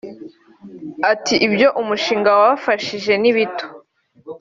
Ati 1.11 1.35
“ibyo 1.47 1.67
umushinga 1.81 2.29
wabafashije 2.37 3.13
ni 3.21 3.31
bito 3.35 3.65